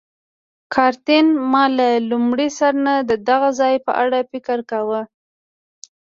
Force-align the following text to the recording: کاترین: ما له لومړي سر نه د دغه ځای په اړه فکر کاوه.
کاترین: 0.73 1.27
ما 1.51 1.63
له 1.77 1.87
لومړي 2.09 2.47
سر 2.57 2.73
نه 2.85 2.93
د 3.09 3.11
دغه 3.29 3.49
ځای 3.59 3.75
په 3.85 3.91
اړه 4.03 4.19
فکر 4.31 4.57
کاوه. 4.71 5.01